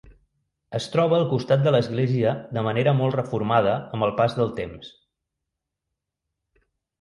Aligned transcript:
Es 0.77 0.85
troba 0.93 1.17
al 1.17 1.25
costat 1.33 1.67
de 1.67 1.73
l'església 1.75 2.31
de 2.57 2.63
manera 2.69 2.95
molt 3.01 3.17
reformada 3.19 3.75
amb 3.99 4.07
el 4.09 4.15
pas 4.23 4.39
del 4.39 4.51
temps. 4.63 4.91